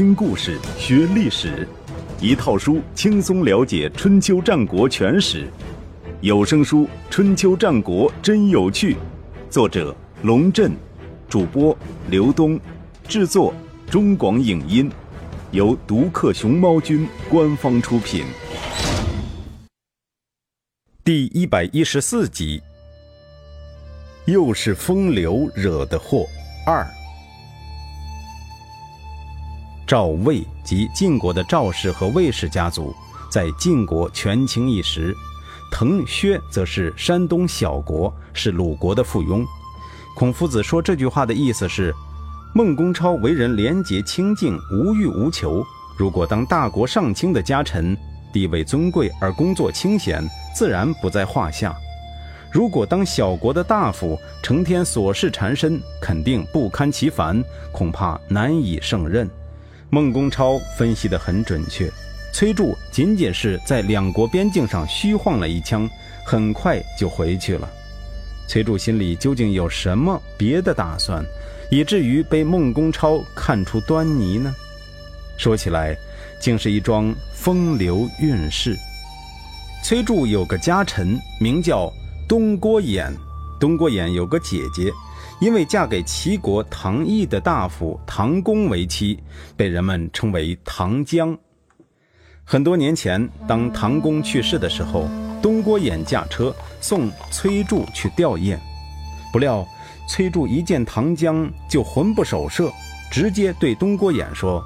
[0.00, 1.68] 听故事学历史，
[2.22, 5.46] 一套书轻松了解春秋战国全史。
[6.22, 8.94] 有声书《春秋战国真有趣》，
[9.50, 10.72] 作者龙震，
[11.28, 11.76] 主播
[12.08, 12.58] 刘东，
[13.06, 13.52] 制作
[13.90, 14.90] 中广影音，
[15.50, 18.24] 由独克熊猫君官方出品。
[21.04, 22.62] 第一百一十四集，
[24.24, 26.24] 又是风流惹的祸
[26.64, 26.86] 二。
[29.90, 32.94] 赵魏及晋国的赵氏和魏氏家族
[33.28, 35.12] 在晋国权倾一时，
[35.72, 39.44] 滕薛则是山东小国，是鲁国的附庸。
[40.14, 41.92] 孔夫子说这句话的意思是：
[42.54, 45.66] 孟公超为人廉洁清净，无欲无求。
[45.98, 47.96] 如果当大国上卿的家臣，
[48.32, 51.72] 地位尊贵而工作清闲，自然不在话下；
[52.52, 59.28] 如果当小国的大夫，成天琐事缠身，肯定不堪其烦，恐怕难以胜任。
[59.92, 61.90] 孟公超分析得很准确，
[62.32, 65.90] 崔杼仅仅是在两国边境上虚晃了一枪，
[66.24, 67.68] 很快就回去了。
[68.46, 71.24] 崔杼心里究竟有什么别的打算，
[71.72, 74.54] 以至于被孟公超看出端倪呢？
[75.36, 75.96] 说起来，
[76.40, 78.78] 竟是一桩风流韵事。
[79.82, 81.92] 崔杼有个家臣，名叫
[82.28, 83.12] 东郭衍。
[83.58, 84.92] 东郭衍有个姐姐。
[85.40, 89.18] 因为嫁给齐国唐邑的大夫唐公为妻，
[89.56, 91.36] 被人们称为唐江。
[92.44, 95.08] 很多年前，当唐公去世的时候，
[95.40, 98.58] 东郭衍驾车送崔杼去吊唁，
[99.32, 99.66] 不料
[100.06, 102.70] 崔杼一见唐江就魂不守舍，
[103.10, 104.62] 直接对东郭衍说：“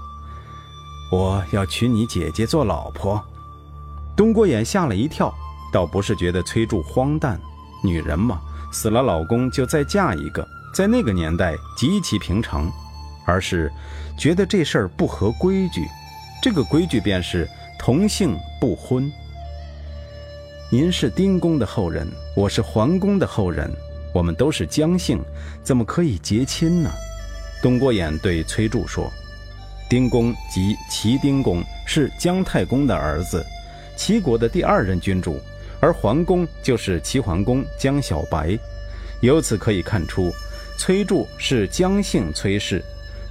[1.12, 3.22] 我要娶你姐姐做老婆。”
[4.16, 5.32] 东郭衍吓了一跳，
[5.72, 7.40] 倒不是觉得崔杼荒诞，
[7.84, 8.40] 女人嘛，
[8.72, 10.44] 死了老公就再嫁一个。
[10.74, 12.68] 在那个年代极其平常，
[13.24, 13.70] 而是
[14.18, 15.86] 觉得这事儿不合规矩。
[16.42, 19.08] 这个规矩便是同姓不婚。
[20.72, 23.70] 您是丁公的后人，我是桓公的后人，
[24.12, 25.22] 我们都是姜姓，
[25.62, 26.90] 怎么可以结亲呢？
[27.62, 29.08] 东郭衍对崔杼说
[29.88, 33.46] ：“丁公即齐丁公，是姜太公的儿子，
[33.96, 35.40] 齐国的第二任君主，
[35.78, 38.58] 而桓公就是齐桓公姜小白。
[39.20, 40.34] 由此可以看出。”
[40.76, 42.82] 崔杼是姜姓崔氏，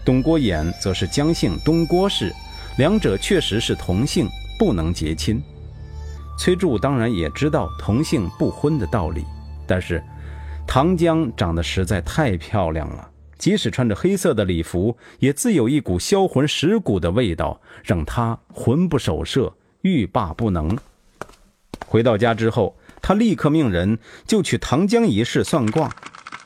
[0.06, 2.34] 东郭衍则是姜姓东郭氏，
[2.78, 4.28] 两者确实是同姓，
[4.58, 5.42] 不能结亲。
[6.40, 9.24] 崔杼当然也知道同姓不婚的道理，
[9.68, 10.03] 但是
[10.66, 20.76] 唐江长得实在太漂亮了，即使穿着黑色的礼服，也自有一股销魂蚀骨的味道，让他魂不守舍，欲罢不能。
[21.86, 25.94] 回到家之后，他立刻命人就去唐江一事算卦，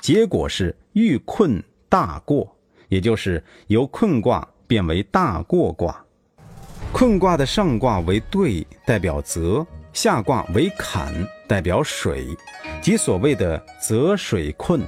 [0.08, 0.74] 结果是。
[0.94, 2.56] 遇困大过，
[2.88, 6.02] 也就是由困卦变为大过卦。
[6.94, 11.14] 困卦的上卦为兑，代表泽；下卦为坎，
[11.46, 12.26] 代表水，
[12.82, 14.82] 即所谓的泽水困。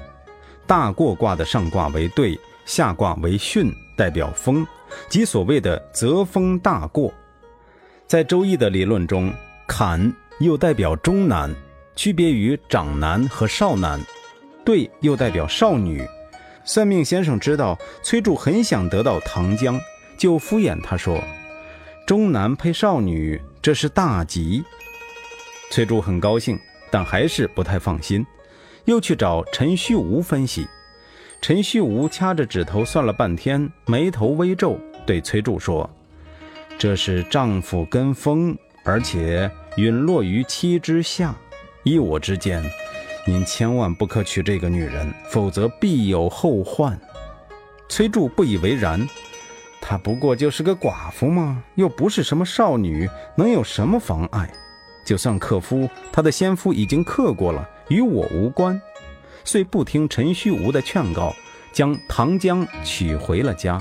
[0.66, 4.66] 大过卦的上卦为兑，下卦为巽，代表风，
[5.10, 7.14] 即所谓的泽风大过。
[8.08, 9.32] 在周易的理论中，
[9.68, 11.54] 坎又代表中南，
[11.94, 14.00] 区别于长南和少南。
[14.70, 16.08] 对，又代表少女。
[16.64, 19.82] 算命先生知道崔杼很想得到唐江，
[20.16, 21.20] 就敷衍他说
[22.06, 24.64] ：“中男配少女，这是大吉。”
[25.74, 26.56] 崔杼很高兴，
[26.92, 28.24] 但还是不太放心，
[28.86, 30.68] 又去找陈虚无分析。
[31.42, 35.90] 陈虚无掐着指头算了半天，眉头微皱，对崔杼说
[36.78, 41.36] ：“这是丈夫跟风，而且陨落于妻之下。
[41.82, 42.64] 依我之见。”
[43.30, 47.00] 您千万不可娶这个女人，否则必有后患。
[47.88, 49.08] 崔杼不以为然，
[49.80, 54.52] 她不过就是个寡妇嘛，又不是什么少女，能有什么妨碍？
[55.06, 58.82] 就算克夫，她的先夫已经克过了，与我无关。
[59.44, 61.32] 遂不听陈虚无的劝告，
[61.72, 63.80] 将唐江娶回了家。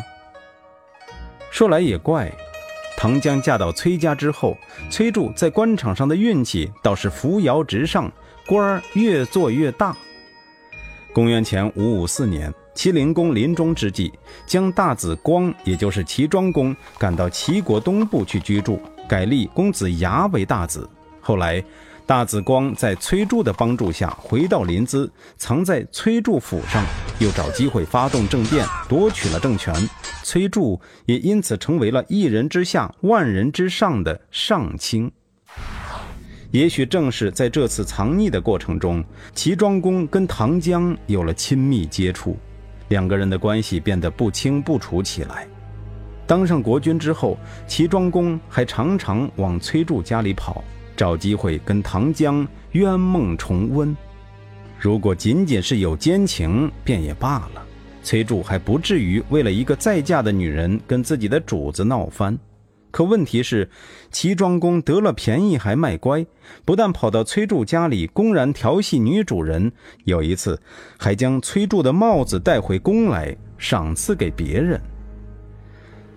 [1.50, 2.31] 说来也怪，
[2.99, 4.58] 唐江嫁到崔家之后，
[4.90, 8.12] 崔杼在官场上的运气倒是扶摇直上。
[8.49, 9.95] 官儿越做越大。
[11.12, 14.11] 公元前五五四年，齐灵公临终之际，
[14.47, 20.89] 将大子光，也就是齐庄公，赶到齐国东部去居住，改立公子牙为大子。
[21.21, 21.62] 后来，
[22.06, 26.83] 大子光在崔杼的帮助下回到临淄，藏在崔杼府上，
[27.19, 29.75] 又找机会发动政变，夺取了政权。
[30.23, 35.12] 崔杼也因此成为了一人之下、万人之上的上卿。
[36.50, 39.05] 也许正是在这次藏匿的过程中，
[39.35, 42.39] 齐庄公跟唐江有了亲密接触，
[42.89, 45.47] 两个人的关系变得不清不楚起来。
[46.27, 50.65] 当上国君之后，齐庄公还常常往崔杼家里跑，
[50.97, 53.95] 找机会跟唐江冤梦重温。
[54.79, 57.62] 如果仅仅是有奸情，便也罢了，
[58.03, 62.39] 崔杼还不至于为了一个再嫁的女人跟自己的主子闹翻。
[62.99, 63.71] 可问题是，
[64.11, 66.27] 齐庄公得了便宜还卖乖，
[66.65, 69.71] 不但跑到崔杼家里公然调戏女主人，
[70.03, 70.61] 有一次
[70.99, 74.81] 还将崔杼的帽子带回宫来赏赐给别人。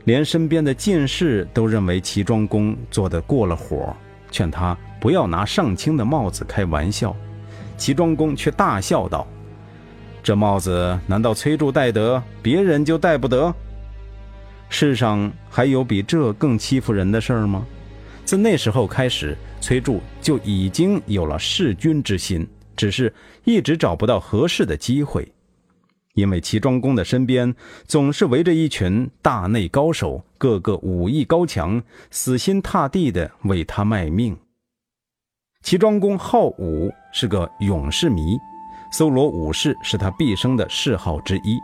[0.06, 3.96] 连身边的进士都认为齐庄公做得过了火，
[4.32, 7.16] 劝他不要拿上卿的帽子开玩笑。
[7.78, 9.28] 齐庄公却大笑道
[10.24, 13.54] ：“这帽子难道崔杼戴得，别人就戴不得？”
[14.74, 17.68] 世上还有比这更欺负人的事儿吗？
[18.24, 23.14] 自那时候开始，崔杼就已经有了弑君之心，只是
[23.44, 25.30] 一直找不到合适的机会。
[26.14, 27.54] 因为齐庄公的身边
[27.86, 34.36] 总是围着一群大内高手，个个武艺高强，死心塌地的为他卖命。
[35.64, 38.38] 齐庄公好武，是个勇士迷，
[38.94, 41.60] 搜罗武士是他毕生的嗜好之一。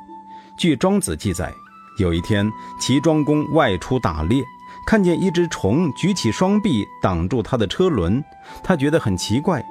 [0.59, 1.53] 据庄子记载。
[1.97, 4.43] 有一天，齐庄公外出打猎，
[4.85, 8.23] 看见一只虫举起双臂挡住他的车轮，
[8.63, 9.65] 他觉得很奇怪，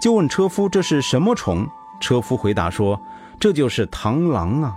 [0.00, 1.68] 就问车夫这是什么虫。
[2.00, 3.00] 车夫回答说
[3.38, 4.74] ：“这就是螳螂啊。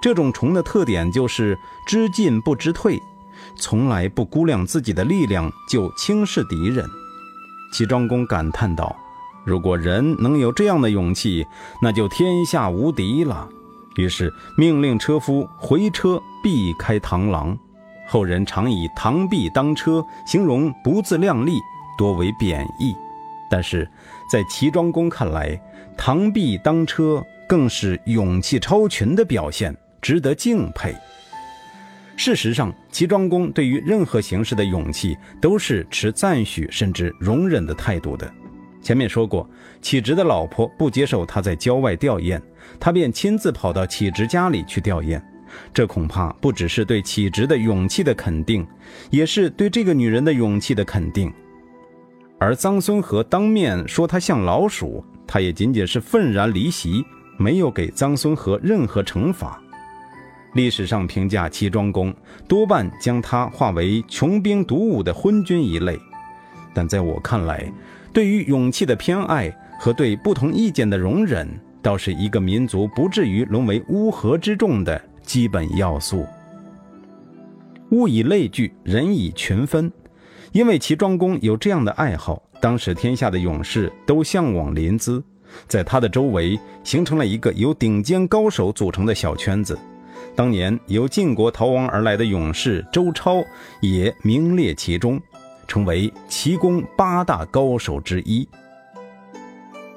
[0.00, 3.00] 这种虫的特点就是知进不知退，
[3.56, 6.84] 从来不估量自己的力量就轻视敌人。”
[7.72, 8.94] 齐庄公感叹道
[9.46, 11.46] ：“如果人能有这样的勇气，
[11.80, 13.48] 那就天下无敌了。”
[13.96, 17.56] 于是命令车夫回车避开螳螂，
[18.08, 21.58] 后人常以“螳臂当车”形容不自量力，
[21.96, 22.94] 多为贬义。
[23.50, 23.88] 但是，
[24.30, 25.60] 在齐庄公看来
[25.96, 30.94] ，“螳臂当车”更是勇气超群的表现，值得敬佩。
[32.16, 38.32] 事实上，齐庄公对于任何形式的勇气都是持赞许甚至容忍的态度的。
[38.82, 39.48] 前面说过，
[39.80, 42.40] 启直的老婆不接受他在郊外吊唁，
[42.80, 45.22] 他便亲自跑到启直家里去吊唁。
[45.72, 48.66] 这恐怕不只是对启直的勇气的肯定，
[49.10, 51.32] 也是对这个女人的勇气的肯定。
[52.38, 57.04] 而臧孙和当面说他像老鼠，他也仅仅是愤然离席，
[57.38, 59.62] 没有给臧孙和任何惩罚。
[60.54, 62.12] 历史上评价齐庄公，
[62.48, 66.00] 多半将他划为穷兵黩武的昏君一类，
[66.74, 67.70] 但在我看来。
[68.12, 71.48] 对于勇气的偏爱和对不同意见的容忍，
[71.80, 76.26] 倒是一个民族不至于沦为乌合之众的基本要素。
[77.90, 79.90] 物以类聚，人以群分。
[80.52, 85.22] 因为齐庄公有这样的爱好，当时天下的勇士都向往临淄，
[85.66, 89.78] 在他的周围形成了一个由顶尖高手组成的小圈子。
[90.36, 93.42] 当年由晋国逃亡而来的勇士周超
[93.80, 95.18] 也名列其中。
[95.72, 98.46] 成为齐公八大高手之一。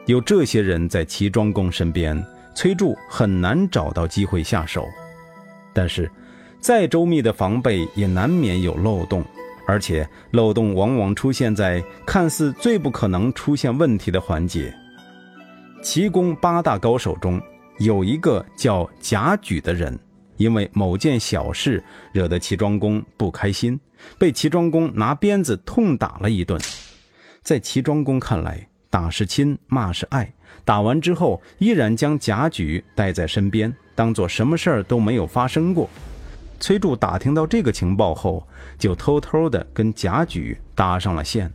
[0.06, 2.25] 有这些人在齐庄公身边，
[2.56, 4.88] 崔杼很难找到机会下手。
[5.74, 6.10] 但是，
[6.62, 9.22] 再周密的防备也难免有漏洞，
[9.68, 14.74] 而且漏洞往往出现在看似最不可能出现问题的环节。
[15.83, 17.42] 齐公八大高手中
[17.80, 20.00] 有一个叫贾举的人。
[20.38, 23.80] 因为某件小事惹得齐庄公不开心，
[24.18, 26.59] 被齐庄公拿鞭子痛打了一顿。
[27.42, 30.33] 在齐庄公看来，打是亲，骂是爱。
[30.64, 35.90] 打完之后，依然将贾诩带在身边，当做什么事儿都没有发生过。
[36.59, 38.48] 崔杼打听到这个情报后，
[38.80, 41.52] 就偷偷的跟贾诩搭上了线。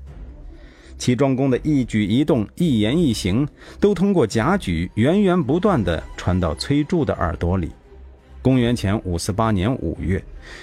[0.96, 3.48] 齐庄公的一举一动、一言一行，
[3.80, 7.72] 都通过贾诩源源不断的传到崔杼的耳朵里。
[8.42, 10.22] 公元前五四八年五月，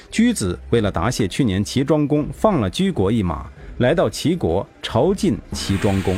[0.10, 3.46] 居子为了答谢去年齐庄公放了居国一马，
[3.78, 6.16] 来到齐国朝觐齐庄公。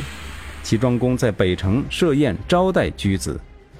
[0.64, 3.40] 齐庄公在北城设宴招待居子，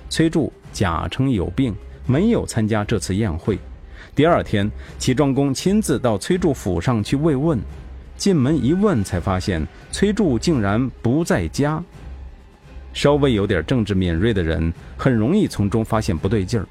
[0.10, 1.74] 崔杼假称有病，
[2.06, 3.58] 没有参加这次宴会。
[4.14, 7.58] 第二天，齐庄公亲自到崔杼府上去慰问，
[8.18, 11.82] 进门一问，才发现崔杼竟然不在家。
[12.92, 16.68] 稍微有点政治敏锐的人，很容易从中发现不对劲儿。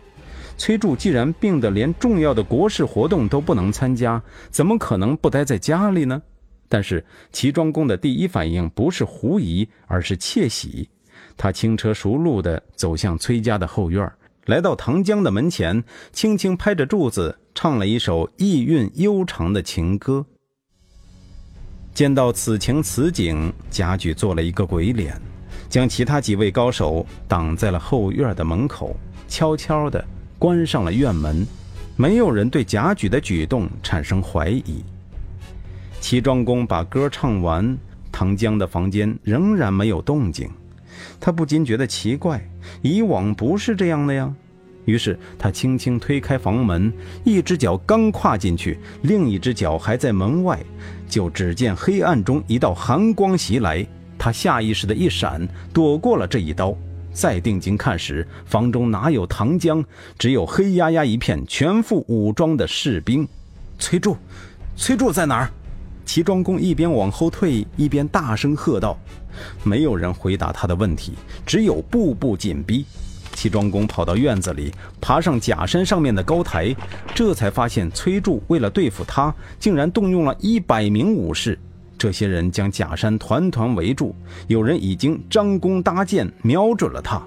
[0.59, 6.21] 崔杼既然病得连重要的国事活动都不能参加，怎么可能不待在家里呢？
[6.69, 10.91] 但是齐庄公的第一反应不是狐疑，而是窃喜。
[11.37, 14.13] 他轻车熟路地走向崔家的后院，
[14.47, 20.27] 来到唐江的门前，轻轻拍着柱子，唱了一首意韵悠长的情歌。
[21.95, 25.19] 见到此情此景，贾诩做了一个鬼脸，
[25.69, 28.95] 将其他几位高手挡在了后院的门口，
[29.29, 30.05] 悄悄地。
[30.39, 31.45] 关上了院门，
[31.97, 34.85] 没有人对贾举的举动产生怀疑。
[36.01, 37.77] 齐庄公把歌唱完，
[38.13, 40.49] 唐江的房间仍然没有动静，
[41.19, 42.41] 他不禁觉得奇怪，
[42.83, 44.33] 以往不是这样的呀。
[44.85, 46.91] 于是他轻轻推开房门，
[47.25, 50.59] 一只脚刚跨进去，另一只脚还在门外，
[51.09, 53.85] 就只见黑暗中一道寒光袭来，
[54.17, 56.75] 他下意识的一闪，躲过了这一刀。
[57.19, 59.85] 再定睛看时，房中哪有糖浆，
[60.17, 63.27] 只有黑压压一片全副武装的士兵。
[63.77, 64.17] 崔柱，
[64.77, 65.51] 崔柱在哪儿？
[66.07, 68.97] 齐庄公一边往后退，一边大声喝道。
[69.65, 72.87] 没有人回答他的问题，只有步步紧逼。
[73.35, 76.73] 齐庄公跑到院子里，爬上假山上面的高台，
[77.17, 81.59] 这才发现崔柱为了对付他，竟然动用了一百名武士。
[81.99, 84.15] 这些人将假山团团围住，
[84.47, 87.21] 有人已经张弓搭箭，瞄准了他。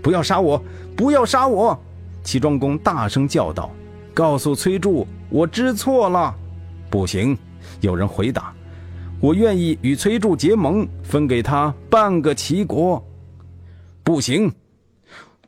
[0.00, 0.62] 不要杀我！
[0.96, 1.76] 不要杀我！
[2.22, 3.70] 齐庄公大声叫道
[4.14, 6.32] ：“告诉崔杼，我知错了。”
[6.88, 7.36] 不行，
[7.80, 8.54] 有人回答
[9.20, 13.04] ：“我愿意与崔杼结盟，分给他半个齐国。”
[14.04, 14.52] 不行。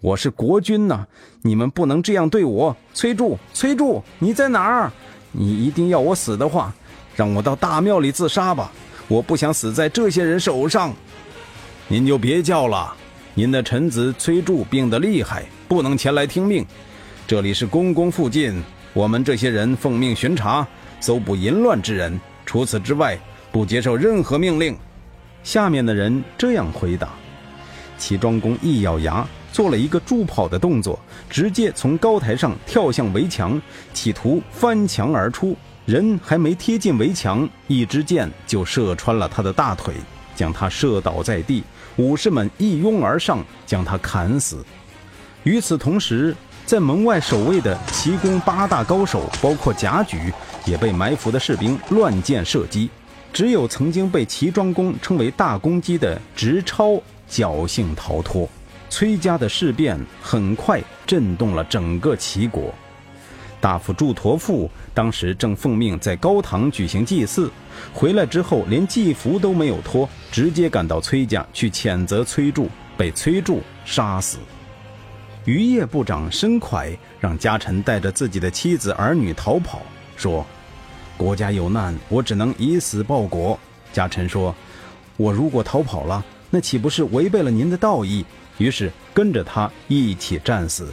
[0.01, 1.07] 我是国君呐，
[1.43, 2.77] 你们不能这样对我。
[2.93, 4.93] 崔杼，崔杼，你在哪儿？
[5.31, 6.75] 你一定要我死的话，
[7.19, 8.71] 让我到大庙里自杀吧。
[9.09, 10.95] 我不想死在这些人手上。
[11.89, 12.95] 您就别叫了，
[13.35, 16.65] 您的臣子崔杼病得厉害，不能前来听命。
[17.27, 20.65] 这里是宫宫附近，我们这些人奉命巡查，
[21.01, 23.19] 搜捕淫乱之人，除此之外，
[23.51, 24.79] 不接受任何命令。
[25.43, 27.09] 下面的人这样回答。
[27.99, 29.27] 齐庄公一咬牙。
[29.51, 33.61] 做了一个助跑的动作，直接从高台上跳向围墙，
[33.93, 35.57] 企图翻墙而出。
[35.89, 39.95] 人还没贴近围墙，一支箭就射穿了他的大腿，
[40.37, 41.65] 将他射倒在地。
[41.97, 44.63] 武士们一拥而上，将他砍死。
[45.45, 50.31] 与此同时，在门外守卫的齐公八大高手，包括贾举，
[50.67, 52.91] 也被埋伏的士兵乱箭射击。
[53.33, 58.47] 只有曾经被齐庄公称为大公鸡的直超侥幸逃脱。
[58.91, 62.75] 崔家的事变很快震动了整个齐国。
[63.61, 67.51] 大夫祝陀父当时正奉命在高堂举行祭祀，
[67.93, 74.39] 回来之后连祭服都没有脱，直接赶到崔家去谴责崔杼，被崔杼杀死。
[75.45, 79.83] 渔业部长申蒯让家臣带着自己的妻子儿女逃跑，
[80.17, 80.47] 说
[81.17, 83.59] ：“国家有难，我只能以死报国。”
[83.93, 84.55] 家臣说
[85.17, 88.25] ：“我如果逃跑了，那岂不是违背了您的道义？”
[88.59, 90.93] 于是跟着他一起战死。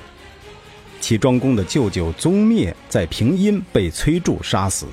[1.06, 4.88] 齐庄公的舅舅宗灭在平阴被崔杼杀死。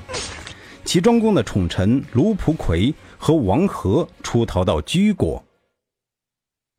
[0.85, 5.43] 齐庄公的宠臣卢蒲葵和王和出逃到居国。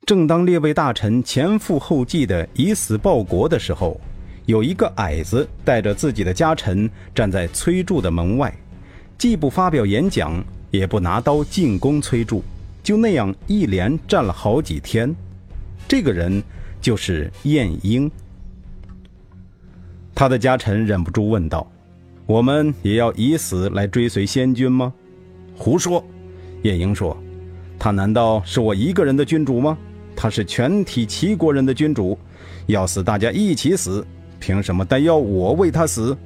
[0.06, 4.00] 正当列位大臣前赴后继的以死报国的时候，
[4.46, 8.56] 有一个矮子带着自己的家臣站在崔杼的门外，
[9.18, 12.40] 既不发表演讲，也不拿刀进攻崔杼，
[12.84, 15.12] 就那样一连站了好几天。
[15.88, 16.40] 这个人
[16.80, 18.08] 就是晏婴。
[20.14, 21.68] 他的家臣忍不住问道
[22.26, 24.92] ：“我们也要以死来追随先君吗
[25.56, 26.02] ？”“胡说！”
[26.62, 27.16] 晏婴说
[27.78, 29.76] ，“他难道是我一个人的君主吗？
[30.16, 32.16] 他是全体齐国人的君主，
[32.66, 34.06] 要死大家一起死，
[34.38, 36.16] 凭什么单要我为他死？”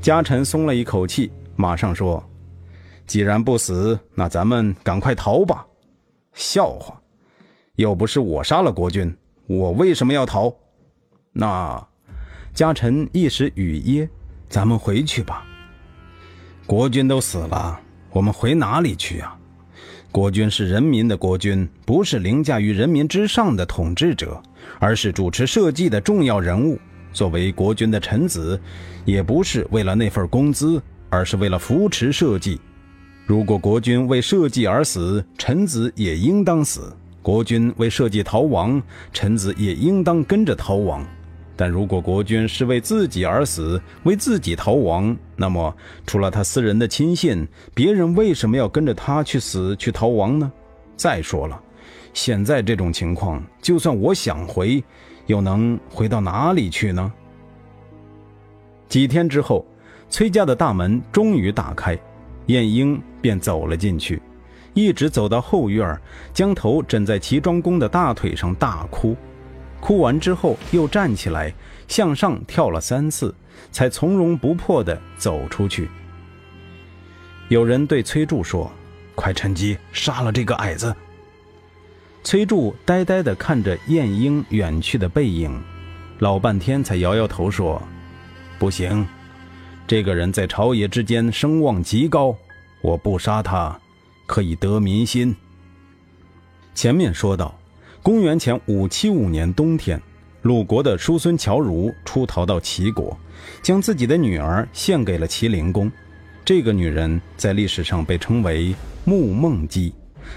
[0.00, 2.22] 家臣松了一口气，马上说
[3.06, 5.64] ：“既然不死，那咱们赶快逃吧。”
[6.34, 7.00] 笑话。
[7.76, 10.52] 又不是我杀了国君，我为什么要逃？
[11.32, 11.82] 那
[12.54, 14.06] 家臣一时语噎，
[14.46, 15.42] 咱们回去吧。
[16.66, 17.80] 国君都死了，
[18.10, 19.34] 我们回哪里去啊？
[20.10, 24.40] 国君是人民的国君，不是凌驾于人民之上的统治者，
[24.78, 26.78] 而是主持社稷的重要人物。
[27.14, 28.60] 作为国君的臣子，
[29.06, 32.60] 也不是为了那份工资，而是为了扶持社稷。
[33.24, 36.94] 如果国君为社稷而死，臣子也应当死。
[37.22, 41.02] 国君为社稷逃亡，臣子也应当跟着逃亡。
[41.62, 45.72] 但如果国君是为自己而死，为自己逃亡，那么
[46.04, 50.50] 除了他私人的亲信，别人为什么要跟着他去死去逃亡呢？
[50.96, 51.62] 再说了，
[52.12, 54.82] 现在这种情况，就算我想回，
[55.26, 57.12] 又能回到哪里去呢？
[58.88, 59.64] 几天之后，
[60.10, 61.96] 崔家的大门终于打开，
[62.46, 64.20] 晏婴便走了进去。
[64.74, 65.96] 一直走到后院，
[66.34, 69.16] 将头枕在齐庄公的大腿上大哭。
[69.82, 71.52] 哭完之后，又站起来，
[71.88, 73.34] 向上跳了三次，
[73.72, 75.90] 才从容不迫地走出去。
[77.48, 78.70] 有人对崔杼说
[79.16, 80.94] ：“快趁机杀了这个矮子。”
[82.22, 85.60] 崔杼呆呆地看着晏婴远去的背影，
[86.20, 87.82] 老半天才摇摇头说
[88.60, 89.04] ：“不行，
[89.88, 92.36] 这个人在朝野之间声望极高，
[92.82, 93.76] 我不杀他，
[94.26, 95.34] 可以得民心。
[96.72, 97.52] 前面说到，
[98.02, 100.00] 公元前五七五年冬天，
[100.42, 103.16] 鲁国的叔孙侨如出逃到齐国，
[103.62, 105.90] 将自己的女儿献给了齐灵公。
[106.44, 109.94] 这个女人在历史上被称为穆孟姬，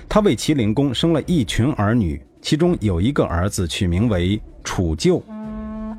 [0.08, 5.20] 她为齐灵公生了一群儿女，其中有一个儿子取名为楚旧。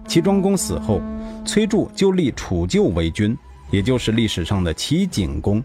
[0.06, 1.02] 齐庄公死后，
[1.44, 3.36] 崔杼就立楚臼为君，
[3.72, 5.60] 也就是历史上的齐景公。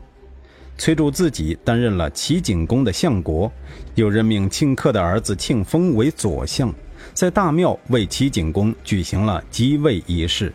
[0.77, 3.51] 崔杼自己担任了齐景公的相国，
[3.95, 6.73] 又任命庆克的儿子庆封为左相，
[7.13, 10.51] 在大庙为齐景公举行了即位仪式。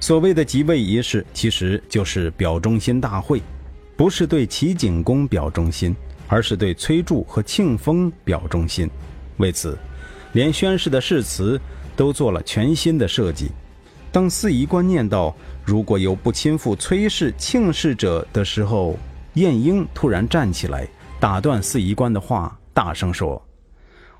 [0.00, 3.42] 所谓的即位仪式，其实就是表忠心大会，
[3.94, 5.94] 不是对齐景公表忠心，
[6.26, 8.88] 而是对崔杼和庆封表忠心。
[9.36, 9.76] 为此，
[10.32, 11.60] 连宣誓的誓词
[11.94, 13.50] 都做了全新的设计。
[14.12, 18.96] 当司仪官念到“如果有不亲附崔氏、庆氏者”的时候，
[19.34, 20.88] 晏婴突然站起来，
[21.18, 23.40] 打断司仪官的话，大声说：“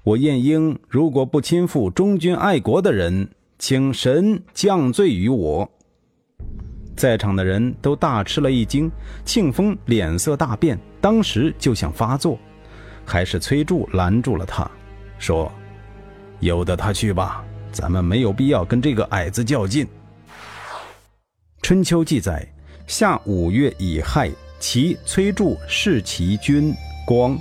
[0.05, 3.29] 我晏婴如果不亲附忠君爱国的人。”
[3.63, 5.71] 请神降罪于我。
[6.97, 8.91] 在场的人都大吃了一惊，
[9.23, 12.39] 庆丰脸色大变，当时就想发作，
[13.05, 14.67] 还是崔杼拦住了他，
[15.19, 15.53] 说
[16.41, 19.87] ：“由得他去吧，咱们没有必要跟这个矮子较劲。”
[21.63, 22.47] 春秋记载，
[22.87, 26.75] 夏五月乙亥，齐崔杼弑齐君
[27.07, 27.39] 光。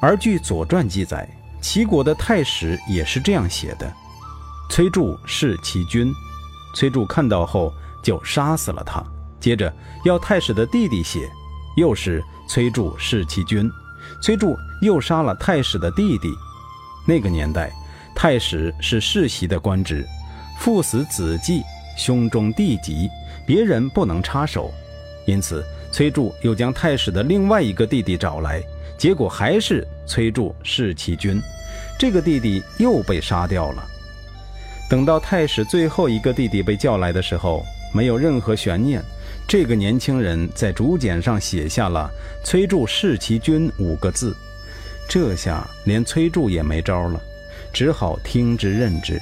[0.00, 1.28] 而据《左传》记载，
[1.60, 3.92] 齐国的太史也是这样写的。
[4.70, 6.12] 崔杼弑其君，
[6.74, 7.72] 崔杼看到后
[8.02, 9.02] 就杀死了他。
[9.40, 9.72] 接着
[10.04, 11.30] 要太史的弟弟写，
[11.76, 13.70] 又是崔杼弑其君，
[14.22, 16.32] 崔杼又杀了太史的弟弟。
[17.06, 17.72] 那个年代，
[18.16, 20.02] 太史是世袭的官职，
[20.58, 21.62] 父死子继，
[21.98, 23.10] 兄终弟及，
[23.46, 24.72] 别人不能插手。
[25.26, 28.62] 因此，崔杼又将太史的另外一个弟弟找来，
[28.96, 31.38] 结果还是崔杼弑其君，
[31.98, 33.86] 这个弟弟又被杀掉了。
[34.88, 39.02] 等到太史最后一个弟弟被叫来的时候，没有任何悬念，
[39.46, 42.10] 这个年轻人在竹简上写下了
[42.42, 44.34] “崔杼弑其君”五个字。
[45.06, 47.20] 这下连崔杼也没招了，
[47.72, 49.20] 只好听之任之。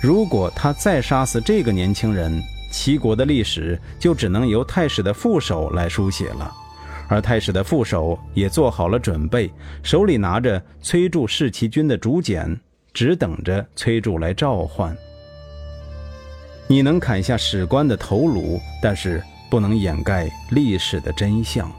[0.00, 6.52] 如果他再杀死这个年轻人，齐国的历史就只能由太史的副手来书写了。
[7.08, 9.50] 而太史的副手也做好了准备，
[9.82, 12.58] 手里拿着“崔杼弑齐君”的竹简。
[12.96, 14.96] 只等着崔杼来召唤。
[16.66, 21.70] 你能砍下史官的头颅，但是不能掩盖历史的真相。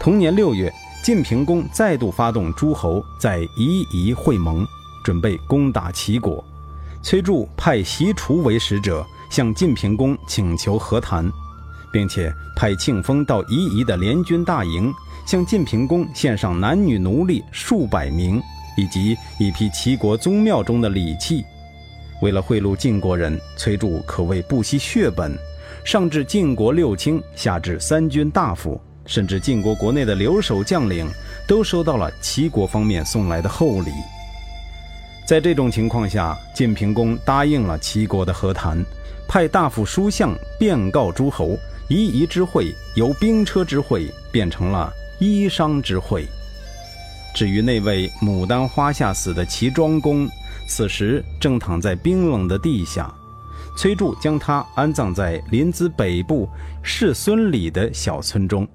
[0.00, 4.64] 同年六月，晋平公再度发动诸侯在夷夷会盟，
[5.04, 6.44] 准备攻打齐国。
[7.02, 11.28] 崔杼派席楚为使者，向晋平公请求和谈，
[11.92, 14.94] 并且派庆丰到夷夷的联军大营，
[15.26, 18.40] 向晋平公献上男女奴隶数百名。
[18.74, 21.44] 以及一批齐国宗庙中的礼器，
[22.22, 25.36] 为了贿赂晋国人，崔杼可谓不惜血本，
[25.84, 28.80] 上至晋国六卿，下至三军大夫，
[29.12, 31.06] 甚至晋国国内的留守将领，
[31.46, 33.90] 都收到了齐国方面送来的厚礼。
[35.26, 38.82] 在这种情况下，晋平公答应了齐国的和谈，
[39.28, 41.58] 派大夫书相便告诸侯，
[41.90, 46.26] 夷夷之会由兵车之会变成了衣裳之会。
[47.34, 50.26] 至于那位牡丹花下死的齐庄公，
[50.66, 53.12] 此时正躺在冰冷的地下。
[53.76, 56.48] 崔杼将他安葬在临淄北部
[56.82, 58.66] 世孙里的小村中，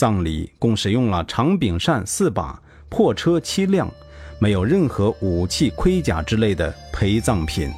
[0.00, 2.58] 葬礼共使用了长柄扇四把、
[2.88, 3.86] 破车七辆，
[4.38, 7.70] 没有任何武器、盔甲之类的陪葬品。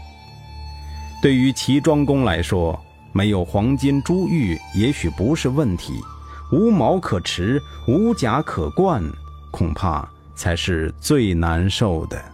[1.21, 2.81] 对于齐庄公来说，
[3.13, 5.95] 没有黄金珠玉也许不是问题，
[6.53, 9.03] 无矛可持，无甲可冠。
[9.51, 12.32] 恐怕才是最难受的。